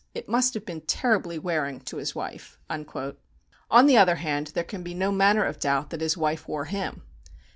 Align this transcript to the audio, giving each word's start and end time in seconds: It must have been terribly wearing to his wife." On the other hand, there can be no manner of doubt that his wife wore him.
It 0.15 0.27
must 0.27 0.55
have 0.55 0.65
been 0.65 0.81
terribly 0.81 1.37
wearing 1.37 1.79
to 1.81 1.97
his 1.97 2.15
wife." 2.15 2.57
On 2.71 3.85
the 3.85 3.97
other 3.99 4.15
hand, 4.15 4.47
there 4.55 4.63
can 4.63 4.81
be 4.81 4.95
no 4.95 5.11
manner 5.11 5.43
of 5.45 5.59
doubt 5.59 5.91
that 5.91 6.01
his 6.01 6.17
wife 6.17 6.47
wore 6.47 6.65
him. 6.65 7.03